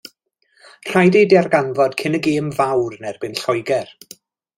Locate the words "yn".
2.97-3.07